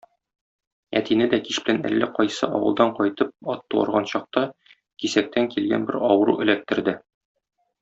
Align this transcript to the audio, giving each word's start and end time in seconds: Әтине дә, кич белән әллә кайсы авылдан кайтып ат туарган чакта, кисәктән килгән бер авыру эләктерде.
Әтине 0.99 1.27
дә, 1.33 1.39
кич 1.49 1.59
белән 1.67 1.85
әллә 1.89 2.07
кайсы 2.15 2.49
авылдан 2.59 2.95
кайтып 3.01 3.51
ат 3.55 3.61
туарган 3.75 4.09
чакта, 4.15 4.43
кисәктән 5.05 5.51
килгән 5.55 5.87
бер 5.93 6.01
авыру 6.11 6.37
эләктерде. 6.49 6.99